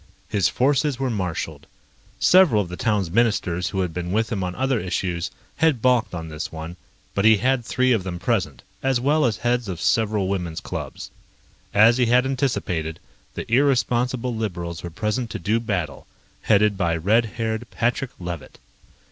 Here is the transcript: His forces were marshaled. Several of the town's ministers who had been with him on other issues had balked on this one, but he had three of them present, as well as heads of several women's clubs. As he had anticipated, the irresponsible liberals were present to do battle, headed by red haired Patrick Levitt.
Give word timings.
His 0.29 0.49
forces 0.49 0.97
were 0.97 1.11
marshaled. 1.11 1.67
Several 2.19 2.63
of 2.63 2.69
the 2.69 2.75
town's 2.75 3.11
ministers 3.11 3.69
who 3.69 3.81
had 3.81 3.93
been 3.93 4.11
with 4.11 4.31
him 4.31 4.43
on 4.43 4.55
other 4.55 4.79
issues 4.79 5.29
had 5.57 5.79
balked 5.79 6.15
on 6.15 6.27
this 6.27 6.51
one, 6.51 6.75
but 7.13 7.23
he 7.23 7.37
had 7.37 7.63
three 7.63 7.91
of 7.91 8.01
them 8.03 8.17
present, 8.17 8.63
as 8.81 8.99
well 8.99 9.25
as 9.25 9.37
heads 9.37 9.67
of 9.69 9.79
several 9.79 10.27
women's 10.27 10.59
clubs. 10.59 11.11
As 11.71 11.99
he 11.99 12.07
had 12.07 12.25
anticipated, 12.25 12.99
the 13.35 13.45
irresponsible 13.53 14.35
liberals 14.35 14.81
were 14.81 14.89
present 14.89 15.29
to 15.29 15.37
do 15.37 15.59
battle, 15.59 16.07
headed 16.41 16.77
by 16.79 16.97
red 16.97 17.25
haired 17.37 17.69
Patrick 17.69 18.09
Levitt. 18.19 18.57